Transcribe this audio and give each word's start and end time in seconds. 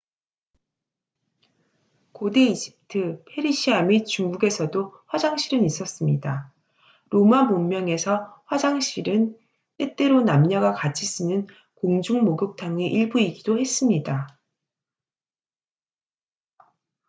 고대 2.11 2.43
이집트 2.47 3.23
페르시아 3.25 3.83
및 3.83 4.05
중국에서도 4.05 4.95
화장실은 5.05 5.63
있었습니다 5.63 6.51
로마 7.11 7.43
문명에서 7.43 8.41
화장실은 8.47 9.37
때때로 9.77 10.21
남녀가 10.23 10.73
같이 10.73 11.05
쓰는 11.05 11.45
공중목욕탕의 11.75 12.91
일부이기도 12.91 13.59
했습니다 13.59 14.39